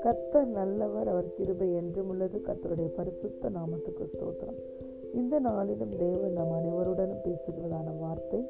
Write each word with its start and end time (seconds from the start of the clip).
கர்த்தர் 0.00 0.46
நல்லவர் 0.46 1.08
அவர் 1.08 1.34
கிருபை 1.34 1.74
என்றும் 1.74 2.08
உள்ளது. 2.08 2.38
கர்த்தருடைய 2.38 2.86
பரிசுத்த 2.86 3.50
நாமத்துக்கு 3.50 4.04
ஸ்தோத்திரம். 4.04 4.58
இந்த 5.14 5.38
நாளிலும் 5.38 5.96
தேவன் 5.98 6.32
நம் 6.32 6.50
அனைவருடனும் 6.50 7.24
பேசுகிறதான 7.24 7.98
வார்த்தை 7.98 8.48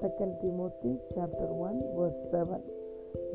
second 0.00 0.36
Timothy 0.42 0.98
chapter 1.14 1.58
one 1.58 1.80
verse 1.98 2.24
seven 2.32 2.64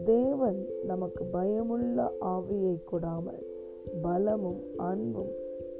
தேவன் 0.05 0.65
நமக்கு 0.83 1.25
பயமுள்ள 1.25 2.11
ஆவியை 2.21 2.75
கொடாமல் 2.91 3.43
பலமும் 4.01 4.63
அன்பும் 4.77 5.33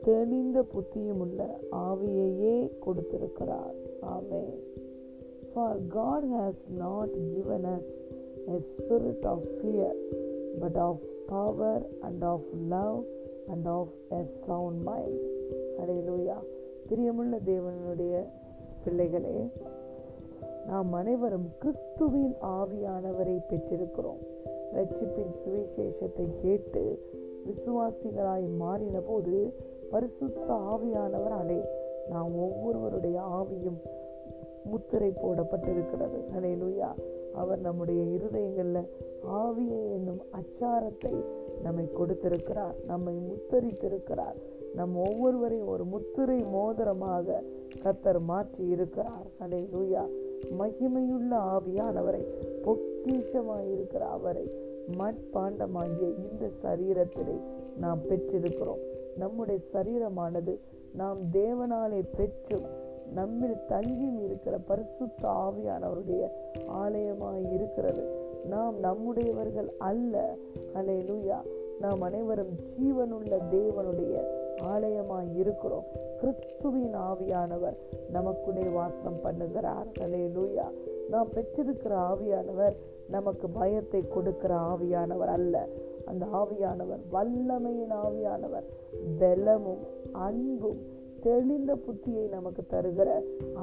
தெளிந்த 0.04 0.62
புத்தியும் 0.62 1.20
உள்ள 1.20 1.60
ஆவியையே 1.72 2.78
கொடுத்திருக்கிறார். 2.80 3.76
Amen 4.02 4.44
for 5.56 5.78
God 5.90 6.24
has 6.38 6.56
not 6.78 7.14
given 7.36 7.66
us 7.66 7.90
a 8.48 8.58
spirit 8.62 9.26
of 9.26 9.46
fear, 9.62 9.92
but 10.60 10.76
of 10.76 11.04
power 11.28 11.86
and 12.00 12.24
of 12.24 12.48
love 12.70 13.04
and 13.48 13.68
of 13.68 13.94
a 14.12 14.24
sound 14.48 14.82
mind 14.82 15.22
அடையிலூயா 15.80 16.38
பிரியமுள்ள 16.90 17.40
தேவனுடைய 17.46 18.24
பிள்ளைகளே 18.84 19.48
நாம் 20.68 20.94
அனைவரும் 20.94 21.48
கிறிஸ்துவின் 21.60 22.36
ஆவியானவரை 22.42 23.38
பெற்றிருக்கிறோம். 23.50 24.22
ரட்சிப்பின் 24.74 25.34
சுவிசேஷத்தை 25.42 26.28
கேட்டு 26.42 27.02
விசுவாசிகளாய் 27.48 28.56
மாறின 28.56 29.00
போது 29.00 29.54
பரிசுத்த 29.92 30.54
ஆவியானவர் 30.54 31.36
அடே 31.42 31.62
நாம் 32.10 32.38
ஒவ்வொருவருடைய 32.38 33.22
ஆவியும் 33.22 33.82
முத்திரை 34.66 35.12
போடப்பட்டிருக்கிறது. 35.24 36.20
அலையலுயா 36.38 36.90
அவர் 37.36 37.60
நம்முடைய 37.60 38.02
இருதயங்களில் 38.04 38.90
ஆவியை 39.30 39.82
என்னும் 39.92 40.22
அச்சாரத்தை 40.32 41.14
நம்மை 41.64 41.92
கொடுத்திருக்கிறார். 41.92 42.76
நம்மை 42.88 43.14
முத்தரித்திருக்கிறார். 43.30 44.38
நம் 44.76 44.96
ஒவ்வொருவரையும் 44.96 45.68
ஒரு 45.68 45.84
முத்திரை 45.86 46.40
மோதிரமாக 46.44 47.42
கத்தர் 47.84 48.22
மாற்றி 48.22 48.68
இருக்கிறார் 48.68 49.28
அலை 49.40 49.70
லூயா 49.74 50.04
மகிமையுள்ள 50.60 51.32
ஆவியானவரை 51.54 52.24
பொக்கிஷமாயிருக்கிற 52.66 54.04
அவரை 54.18 54.52
மட்பாண்டமாகிய 54.98 56.08
இந்த 56.26 56.50
சரீரத்திலே 56.64 57.38
நாம் 57.80 58.00
பெற்றிருக்கிறோம். 58.10 58.84
நம்முடைய 59.18 59.60
சரீரமானது 59.74 60.54
நாம் 60.96 61.18
தேவனாலே 61.34 62.02
பெற்றும் 62.18 62.68
நம்மில் 63.14 63.56
தங்கியும் 63.70 64.24
இருக்கிற 64.24 64.58
பரிசுத்த 64.58 65.28
ஆவியானவருடைய 65.28 66.28
ஆலயமாக 66.68 67.38
இருக்கிறது. 67.52 68.10
நாம் 68.50 68.80
நம்முடையவர்கள் 68.80 69.70
அல்ல. 69.78 70.36
அலே 70.74 71.02
லூயா 71.02 71.36
நாம் 71.80 72.02
அனைவரும் 72.02 72.56
ஜீவனுள்ள 72.80 73.38
தேவனுடைய 73.52 74.24
ஆலயமாய் 74.64 75.36
இருக்கிறோம். 75.36 75.84
கிறிஸ்துவின் 76.20 76.96
ஆவியானவர் 76.96 77.76
நமக்குள்ளே 78.12 78.64
வாசம் 78.64 79.20
பண்ணுகிறார். 79.24 79.88
அலே 80.00 80.30
லூயா 80.36 80.66
நாம் 81.10 81.28
பெற்றிருக்கிற 81.36 81.96
ஆவியானவர் 81.96 82.76
நமக்கு 83.10 83.50
பயத்தை 83.50 84.08
கொடுக்கிற 84.08 84.56
ஆவியானவர் 84.56 85.28
அல்ல. 85.28 85.68
அந்த 86.06 86.26
ஆவியானவர் 86.26 87.00
வல்லமையின் 87.12 87.92
ஆவியானவர். 87.92 88.64
பலமும் 89.20 89.84
அன்பும் 90.12 90.94
தெளிந்த 91.26 91.72
புத்தியை 91.76 92.30
நமக்கு 92.30 92.64
தருகிற 92.72 93.10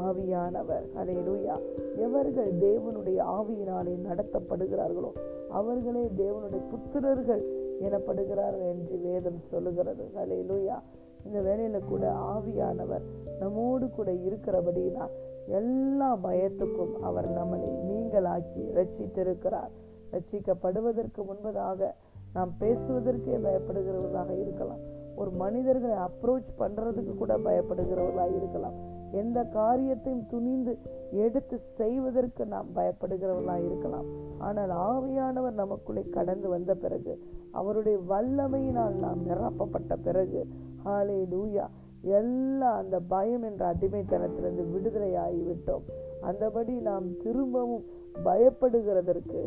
ஆவியானவர். 0.07 0.87
அலையலூயா 1.01 1.57
எவர்கள் 1.97 2.51
தேவனுடைய 2.61 3.19
ஆவியினாலே 3.39 3.95
நடத்தப்படுகிறார்களோ 4.09 5.11
அவர்களே 5.51 6.05
தேவனுடைய 6.17 6.63
புத்திரர்கள் 6.73 7.43
எனப்படுகிறார்கள் 7.81 8.69
என்று 8.73 8.97
வேதம் 9.03 9.41
சொல்லுகிறது. 9.51 10.05
அலையலூயா 10.15 10.77
இந்த 11.27 11.39
வேலையில 11.41 11.81
கூட 11.89 12.05
ஆவியானவர் 12.35 13.05
நம்மோடு 13.41 13.91
கூட 13.91 14.11
இருக்கிறபடியினால் 14.13 15.13
எல்லா 15.47 16.11
பயத்துக்கும் 16.25 16.95
அவர் 17.01 17.29
நம்மளை 17.39 17.69
நீங்களாக்கி 17.91 18.65
ரட்சித்திருக்கிறார் 18.79 19.73
ரட்சிக்கப்படுவதற்கு 20.13 21.21
முன்பதாக 21.31 21.91
நாம் 22.33 22.53
பேசுவதற்கே 22.61 23.37
பயப்படுகிறவர்களாக 23.47 24.41
இருக்கலாம். 24.41 24.83
ஒரு 25.17 25.31
மனிதர்களை 25.31 25.97
அப்ரோச் 25.97 26.49
பண்ணுறதுக்கு 26.59 27.15
கூட 27.17 27.37
பயப்படுகிறவர்களாக 27.37 28.37
இருக்கலாம். 28.37 28.75
எந்த 29.13 29.45
காரியத்தையும் 29.45 30.27
துணிந்து 30.27 30.79
எடுத்து 31.11 31.61
செய்வதற்கு 31.75 32.47
நாம் 32.47 32.67
பயப்படுகிறவர்களாக 32.77 33.65
இருக்கலாம். 33.65 34.05
ஆனால் 34.39 34.71
ஆவியானவர் 34.71 35.61
நமக்குள்ளே 35.63 36.03
கடந்து 36.11 36.49
வந்த 36.49 36.75
பிறகு 36.75 37.23
அவருடைய 37.51 37.99
வல்லமையினால் 38.09 38.95
நாம் 38.95 39.27
நிரப்பப்பட்ட 39.27 39.97
பிறகு 40.03 40.47
ஹாலே 40.85 41.21
லூயா 41.35 41.67
எல்லா 42.01 42.77
அந்த 42.77 43.01
பயம் 43.01 43.43
என்ற 43.43 43.75
அடிமைத்தனத்திலிருந்து 43.75 44.65
விடுதலையாகிவிட்டோம். 44.75 45.85
அந்தபடி 46.23 46.81
நாம் 46.81 47.17
திரும்பவும் 47.23 47.85
பயப்படுகிறதற்கு 48.25 49.41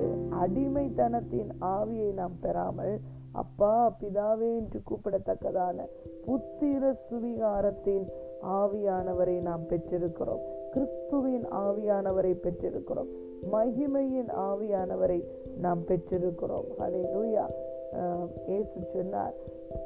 அடிமைத்தனத்தின் 0.43 1.51
ஆவியை 1.59 2.13
நாம் 2.13 2.37
பெறாமல் 2.41 2.99
அப்பா 3.31 3.95
பிதாவே 4.01 4.49
என்று 4.55 4.79
கூப்பிடத்தக்கதான 4.89 5.77
புத்திர 6.25 6.95
சுவிகாரத்தின் 7.09 8.05
ஆவியானவரை 8.43 9.41
நாம் 9.41 9.63
பெற்றிருக்கிறோம். 9.69 10.43
கிறிஸ்துவின் 10.71 11.45
ஆவியானவரை 11.51 12.33
பெற்றிருக்கிறோம். 12.35 13.09
மகிமையின் 13.51 14.29
ஆவியானவரை 14.49 15.19
நாம் 15.59 15.83
பெற்றிருக்கிறோம். 15.87 16.67
ஹலே 16.79 17.01
லூயா 17.13 17.45
ஏசு 18.47 18.79
சொன்னார் 18.93 19.35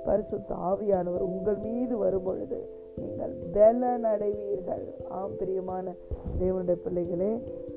பரிசுத்த 0.05 0.55
ஆவியானவர் 0.55 1.25
உங்கள் 1.33 1.57
மீது 1.57 1.97
வரும் 1.97 2.23
பொழுது 2.23 2.59
நீங்கள் 2.95 3.33
பலன் 3.51 4.03
அடைவீர்கள் 4.03 4.85
ஆம் 5.09 5.35
பிரியமான 5.37 5.93
தேவனுடைய 6.39 6.77
பிள்ளைகளே 6.83 7.31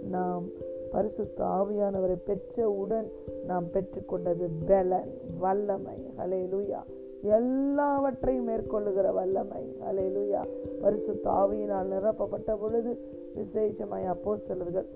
நாம் 0.09 0.45
பரிசுத்த 0.93 1.45
ஆவியானவரை 1.45 2.17
பெற்றவுடன் 2.27 3.09
நாம் 3.47 3.67
பெற்றுக்கொண்டது 3.75 4.47
பலன் 4.67 5.13
வல்லமை. 5.39 5.97
ஹலே 6.19 6.41
லூயா 6.55 6.83
எல்லாவற்றையும் 7.23 8.49
மேற்கொள்ளுகிற 8.49 9.13
வல்லமை. 9.13 9.63
அலை 9.87 10.07
லூயா 10.17 10.43
பரிசுத்த 10.81 11.31
ஆவியினால் 11.31 11.91
நிரப்பப்பட்ட 11.93 12.57
பொழுது 12.57 12.93
விசேஷமாய் 13.37 14.07
அப்போ 14.07 14.37
சிலர்கள் 14.37 14.87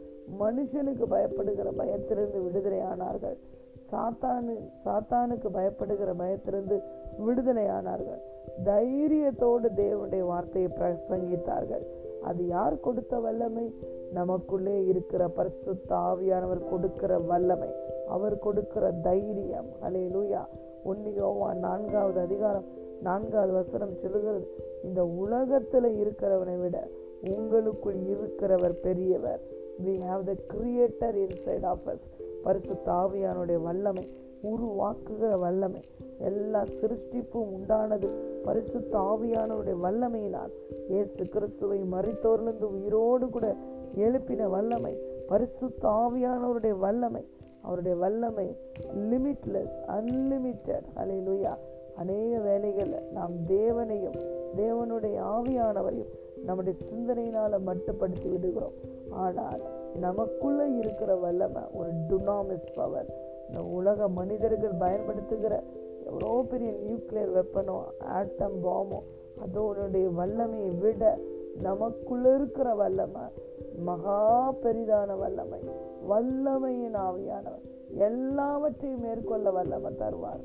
மனுஷனுக்கு 0.41 1.05
பயப்படுகிற 1.11 1.69
பயத்திலிருந்து 1.77 2.43
விடுதலை 2.43 2.79
ஆனார்கள். 2.79 3.37
சாத்தானு 3.91 4.55
சாத்தானுக்கு 4.85 5.49
பயப்படுகிற 5.59 6.13
பயத்திலிருந்து 6.17 6.79
விடுதலை 7.19 7.65
ஆனார்கள். 7.65 8.23
தைரியத்தோடு 8.65 9.69
தேவனுடைய 9.77 10.21
வார்த்தையை 10.21 10.71
பிரசங்கித்தார்கள். 10.81 11.85
அது 12.27 12.47
யார் 12.47 12.81
கொடுத்த 12.81 13.19
வல்லமை? 13.19 13.67
நமக்குள்ளே 14.13 14.85
இருக்கிற 14.85 15.29
பரிசுத்த 15.29 15.95
ஆவியானவர் 15.95 16.69
கொடுக்கிற 16.71 17.19
வல்லமை. 17.19 17.69
அவர் 18.09 18.39
கொடுக்கிற 18.39 18.93
தைரியம். 18.93 19.69
அலே 19.83 20.03
லூயா 20.15 20.43
ஒன்னியோவா 20.87 21.55
நான்காவது 21.55 22.21
அதிகாரம் 22.21 22.65
நான்காவது 23.03 23.53
வசனம் 23.53 23.95
சொல்லுகிறது 23.95 24.47
இந்த 24.85 25.05
உலகத்தில் 25.05 25.89
இருக்கிறவனை 26.03 26.61
விட 26.61 26.89
உங்களுக்குள் 27.37 27.99
இருக்கிறவர் 28.13 28.77
பெரியவர். 28.83 29.41
We 29.85 29.89
have 29.89 30.25
the 30.25 30.35
creator 30.55 31.17
inside 31.17 31.65
of 31.65 31.87
us 31.87 32.07
பரிசு 32.43 32.75
தாவியானுடைய 32.87 33.59
வல்லமை. 33.63 34.05
உருவாக்குகிற 34.53 35.33
வல்லமை. 35.39 35.83
எல்லா 36.19 36.63
சிருஷ்டிப்பும் 36.81 37.51
உண்டானது 37.57 38.09
பரிசுத்த 38.45 38.93
ஆவியானவருடைய 39.13 39.77
வல்லமையினால். 39.87 40.53
இயேசு 40.89 41.23
கிறிஸ்துவை 41.29 41.81
மறித்தோர்லிருந்து 41.95 42.69
உயிரோடு 42.77 43.29
கூட 43.29 43.55
எழுப்பின 43.97 44.49
வல்லமை 44.49 44.95
பரிசுத்த 45.29 45.89
ஆவியானவருடைய 45.89 46.77
வல்லமை. 46.79 47.25
அவருடைய 47.63 47.97
வல்லமை 47.97 48.49
லிமிட்லெஸ் 49.11 49.77
அன்லிமிட்டெட் 49.97 50.87
லுயா 51.27 51.55
அநேக 51.97 52.39
வேலைகளில் 52.39 53.07
நாம் 53.13 53.35
தேவனையும் 53.47 54.19
தேவனுடைய 54.57 55.17
ஆவியானவரையும் 55.35 56.13
நம்முடைய 56.45 56.75
சிந்தனையினால் 56.89 57.65
மட்டுப்படுத்தி 57.69 58.29
விடுகிறோம். 58.31 58.77
ஆனால் 59.11 59.63
நமக்குள்ளே 60.01 60.67
இருக்கிற 60.77 61.11
வல்லமை 61.17 61.63
ஒரு 61.73 61.91
டுனாமிஸ் 62.09 62.69
பவர் 62.75 63.09
இந்த 63.49 63.63
உலக 63.63 64.09
மனிதர்கள் 64.09 64.79
பயன்படுத்துகிற 64.79 65.63
எவ்வளோ 66.07 66.45
பெரிய 66.51 66.73
நியூக்ளியர் 66.73 67.33
வெப்பனோ 67.35 67.81
ஆட்டம் 67.99 68.65
பாமோ 68.65 69.03
அதோடைய 69.45 70.15
வல்லமையை 70.15 70.71
விட 70.71 71.19
நமக்குள்ள 71.63 72.35
இருக்கிற 72.35 72.75
வல்லமை 72.75 73.23
மகா 73.79 74.53
பெரிதான 74.53 75.19
வல்லமை. 75.19 75.59
வல்லமையின் 76.09 76.97
ஆவியானவர். 76.97 77.65
எல்லாவற்றையும் 77.89 79.01
மேற்கொள்ள 79.01 79.51
வல்லமை 79.51 79.93
தருவார். 79.93 80.43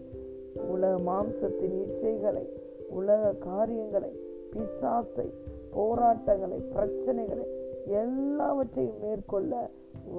உலக 0.67 0.97
மாம்சத்தின் 1.11 1.75
இச்சைகளை 1.83 2.45
உலக 2.89 3.31
காரியங்களை 3.31 4.11
பிசாசை 4.53 5.33
போராட்டங்களை 5.71 6.63
பிரச்சனைகளை 6.75 7.47
எல்லாவற்றையும் 7.85 8.99
மேற்கொள்ள 9.01 9.69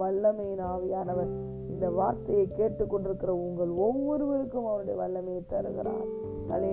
வல்லமையின் 0.01 0.63
ஆவியானவர். 0.63 1.33
இந்த 1.83 1.95
வார்த்தையை 1.95 2.49
கேட்டுக்கொண்டிருக்கிற 2.59 3.31
உங்கள் 3.45 3.71
ஒவ்வொருவருக்கும் 3.85 4.67
அவருடைய 4.67 4.97
வல்லமையை 5.01 5.43
தருகிறார். 5.47 6.11
அலே 6.51 6.69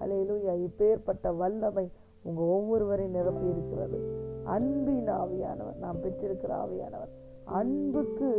லூயா 0.00 0.52
இப்பேற்பட்ட 0.66 1.32
வல்லமை 1.36 1.90
உங்க 2.22 2.40
ஒவ்வொருவரையும் 2.42 3.14
நிரப்பி 3.14 3.46
இருக்கிறது. 3.46 3.98
அன்பின் 4.44 5.10
ஆவியானவர் 5.10 5.80
நாம் 5.80 6.00
பெற்றிருக்கிற 6.02 6.52
ஆவியானவர். 6.64 7.10
அன்புக்கு 7.44 8.30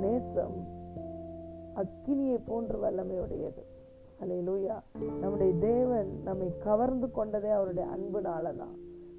நேசம் 0.00 0.58
அக்கினியை 1.76 2.38
போன்ற 2.46 2.78
வல்லமையுடையது. 2.84 3.64
அலே 4.20 4.38
லூயா 4.50 4.76
நம்முடைய 5.20 5.52
தேவன் 5.60 6.20
நம்மை 6.24 6.50
கவர்ந்து 6.58 7.10
கொண்டதே 7.10 7.48
அவருடைய 7.48 7.88
அன்புனால 7.96 8.54
தான் 8.62 8.76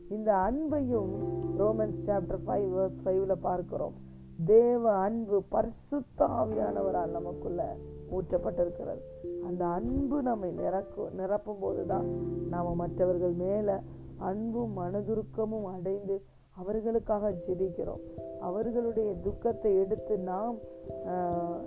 இந்த 0.10 0.32
அன்பையும் 0.48 1.12
ரோமன்ஸ் 1.58 2.00
சாப்டர் 2.06 2.42
ஃபைவ் 2.48 2.70
வர்ஸ் 2.78 3.02
ஃபைவ்ல 3.06 3.36
பார்க்கிறோம். 3.42 4.10
தேவ 4.46 4.92
அன்பு 4.92 5.44
பரிசுத்தாவியானவரால் 5.52 7.10
நமக்குள்ள 7.10 7.76
ஊற்றப்பட்டிருக்கிறது. 8.12 9.02
அந்த 9.46 9.66
அன்பு 9.66 10.22
நம்மை 10.22 10.52
நிரக்கு 10.52 11.02
நிரப்பும் 11.18 11.60
போதுதான் 11.60 12.06
நாம் 12.50 12.76
மற்றவர்கள் 12.76 13.32
மேலே 13.32 13.74
அன்பும் 14.18 14.78
மனதுருக்கமும் 14.78 15.64
அடைந்து 15.64 16.22
அவர்களுக்காக 16.52 17.32
ஜெபிக்கிறோம். 17.32 18.00
அவர்களுடைய 18.40 19.16
துக்கத்தை 19.16 19.78
எடுத்து 19.78 20.18
நாம் 20.18 20.56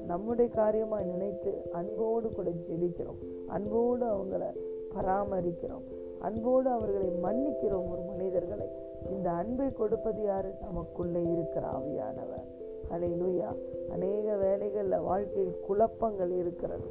நம்முடைய 0.07 0.51
காரியமாக 0.51 1.03
நினைத்து 1.03 1.63
அன்போடு 1.73 2.29
கூட 2.29 2.51
ஜெபிக்கிறோம். 2.51 3.47
அன்போடு 3.47 4.05
அவங்கள 4.07 4.43
பராமரிக்கிறோம். 4.95 5.85
அன்போடு 6.21 6.71
அவர்களை 6.71 7.09
மன்னிக்கிறோம் 7.09 7.91
ஒரு 7.91 8.03
மனிதர்களை. 8.09 8.67
இந்த 9.11 9.31
அன்பை 9.31 9.73
கொடுப்பது 9.73 10.23
யாரு? 10.23 10.55
நமக்குள்ளே 10.63 11.23
இருக்கிற 11.33 11.67
ஆவியானவர். 11.67 12.63
அலையிலுயா 12.95 13.51
அநேக 13.93 14.37
வேலைகளில் 14.37 15.01
வாழ்க்கையில் 15.01 15.61
குழப்பங்கள் 15.67 16.31
இருக்கிறது. 16.31 16.89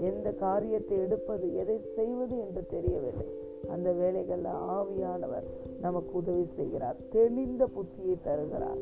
எந்த 0.00 0.32
காரியத்தை 0.32 0.98
எடுப்பது 0.98 1.54
எதை 1.54 1.80
செய்வது 1.94 2.38
என்று 2.38 2.66
தெரியவில்லை. 2.66 3.26
அந்த 3.68 3.92
வேலைகளில் 3.92 4.50
ஆவியானவர் 4.76 5.46
நமக்கு 5.80 6.12
உதவி 6.12 6.46
செய்கிறார். 6.56 6.96
தெளிந்த 7.10 7.68
புத்தியை 7.76 8.16
தருகிறார். 8.22 8.80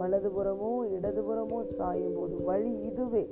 வலதுபுறமோ 0.00 0.70
இடதுபுறமோ 0.96 1.58
சாயும் 1.76 2.16
போது 2.16 2.36
வழி 2.44 2.72
இதுவே. 2.80 3.24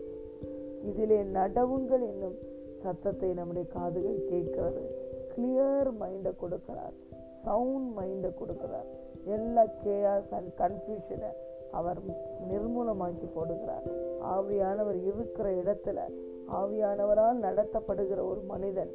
இதிலே 0.84 1.22
நடவுங்கள் 1.22 2.04
என்னும் 2.10 2.36
சத்தத்தை 2.82 3.32
நம்முடைய 3.32 3.68
காதுகள் 3.68 4.24
கேட்கிறது. 4.28 4.82
கிளியர் 5.34 5.90
மைண்டை 6.00 6.32
கொடுக்கிறார். 6.42 6.94
சவுண்ட் 7.44 7.98
மைண்டை 7.98 8.30
கொடுக்கிறார். 8.40 8.88
எல்லா 9.24 9.64
கேஆஸ் 9.84 10.30
அண்ட் 10.30 10.52
கன்ஃபியூஷனை 10.58 11.30
அவர் 11.78 12.00
நிர்மூலமாக்கி 12.50 13.26
போடுகிறார். 13.36 13.86
ஆவியானவர் 14.34 14.98
இருக்கிற 15.10 15.46
இடத்துல 15.62 15.98
ஆவியானவரால் 16.60 17.42
நடத்தப்படுகிற 17.46 18.20
ஒரு 18.30 18.40
மனிதன் 18.52 18.92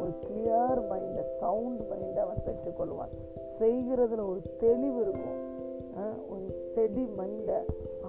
ஒரு 0.00 0.10
கிளியர் 0.22 0.80
மைண்ட 0.90 1.18
சவுண்ட் 1.40 1.82
மைண்டை 1.90 2.20
அவன் 2.26 2.44
பெற்றுக்கொள்வான். 2.46 3.12
செய்கிறதுல 3.60 4.24
ஒரு 4.32 4.40
தெளிவு 4.64 5.00
இருக்கும். 5.04 5.38
ஒரு 6.32 6.44
ஸ்டெடி 6.58 7.04
மைண்டை 7.18 7.58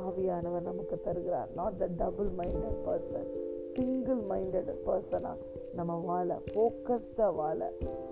ஆவியானவர் 0.05 0.67
நமக்கு 0.69 0.95
தருகிறார். 1.05 1.49
Not 1.55 1.77
the 1.77 1.87
double 1.97 2.29
minded 2.39 2.79
person 2.87 3.29
single 3.75 4.21
minded 4.31 4.71
பர்சனாக 4.87 5.39
நம்ம 5.77 5.95
வாழ 6.05 6.37
ஃபோக்கஸ்டாக 6.51 7.31
வாழ 7.35 7.59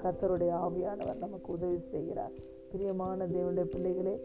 கத்தருடைய 0.04 0.52
ஆவியானவர் 0.66 1.24
நமக்கு 1.26 1.50
உதவி 1.54 1.80
செய்கிறார். 1.92 2.36
பிரியமான 2.72 3.26
தேவனுடைய 3.26 3.68
பிள்ளைகளே 3.74 4.16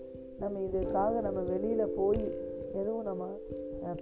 நம்ம 0.42 0.58
இதுக்காக 0.58 1.20
நம்ம 1.20 1.40
வெளியில் 1.40 1.92
போய் 1.96 2.34
எதுவும் 2.74 3.02
நம்ம 3.02 3.24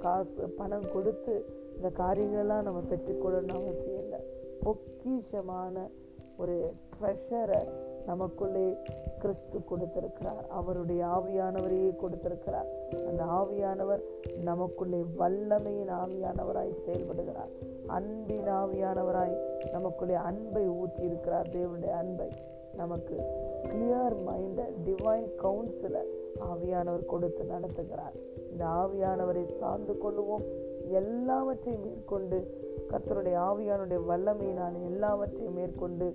காசு 0.00 0.48
பணம் 0.48 0.92
கொடுத்து 0.92 1.44
இந்த 1.76 1.90
காரியங்கள்லாம் 1.98 2.62
நம்ம 2.62 2.82
பெற்றுக்கொள்ளணும்னு 2.90 3.62
அவசியம் 3.62 4.02
இல்லை. 4.02 4.20
பொக்கிஷமான 4.64 5.90
ஒரு 6.36 6.72
ட்ரெஷரை 6.96 7.68
நமக்குள்ளே 8.06 8.76
கிறிஸ்து 9.18 9.64
கொடுத்திருக்கிறார். 9.64 10.48
அவருடைய 10.48 11.06
ஆவியானவரையே 11.06 11.96
கொடுத்திருக்கிறார். 11.96 12.66
அந்த 13.08 13.24
ஆவியானவர் 13.24 14.00
நமக்குள்ளே 14.42 15.04
வல்லமையின் 15.18 15.90
ஆவியானவராய் 15.90 16.80
செயல்படுகிறார். 16.86 17.52
அன்பின் 17.86 18.48
ஆவியானவராய் 18.48 19.36
நமக்குள்ளே 19.72 20.14
அன்பை 20.14 20.68
ஊற்றி 20.68 21.02
இருக்கிறார் 21.02 21.48
தேவனுடைய 21.48 21.90
அன்பை. 21.90 22.28
நமக்கு 22.80 23.16
கிளியர் 23.62 24.16
மைண்டை 24.28 24.66
டிவைன் 24.86 25.28
கவுன்சிலர் 25.42 26.10
ஆவியானவர் 26.50 27.10
கொடுத்து 27.12 27.42
நடத்துகிறார். 27.54 28.16
இந்த 28.50 28.64
ஆவியானவரை 28.80 29.44
சார்ந்து 29.60 29.94
கொள்ளுவோம். 30.04 30.44
எல்லாவற்றையும் 31.00 31.84
மேற்கொண்டு 31.86 32.38
கர்த்தருடைய 32.90 33.36
ஆவியானுடைய 33.48 33.98
வல்லமையினால் 34.10 34.76
எல்லாவற்றையும் 34.90 35.54
மேற்கொண்டு 35.54 36.08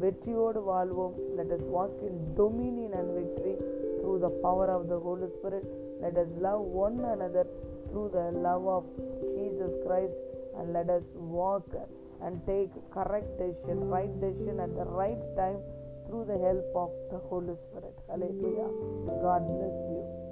வெற்றியோடு 0.00 0.60
வாழ்வோம். 0.62 1.14
Let 1.36 1.54
us 1.56 1.66
walk 1.76 1.96
in 2.08 2.20
dominion 2.38 2.96
and 3.00 3.12
victory 3.18 3.54
through 4.00 4.12
the 4.24 4.28
power 4.44 4.72
of 4.76 4.88
the 4.88 4.98
holy 5.06 5.28
spirit 5.36 5.68
let 6.00 6.20
us 6.22 6.34
love 6.40 6.62
one 6.84 6.98
another 7.14 7.50
through 7.90 8.04
the 8.16 8.22
love 8.48 8.68
of 8.76 8.90
Jesus 9.36 9.78
Christ 9.86 10.20
and 10.58 10.70
let 10.76 10.92
us 10.98 11.10
walk 11.38 11.74
and 12.26 12.38
take 12.46 12.76
correct 12.98 13.34
decision 13.40 13.82
right 13.94 14.16
decision 14.24 14.62
at 14.66 14.76
the 14.76 14.84
right 15.00 15.26
time 15.40 15.60
through 16.06 16.24
the 16.26 16.38
help 16.38 16.66
of 16.74 16.90
the 17.10 17.18
Holy 17.28 17.54
Spirit. 17.68 17.94
Hallelujah. 18.08 18.70
God 19.22 19.42
bless 19.46 19.78
you. 19.90 20.25